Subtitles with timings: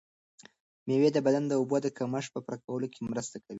[0.87, 3.49] مېوې د بدن د اوبو د کمښت په پوره کولو کې مرسته کوي.